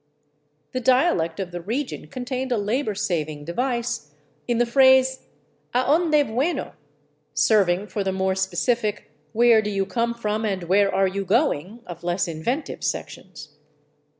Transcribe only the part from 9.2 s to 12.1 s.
Where do you come from and where are you going?" of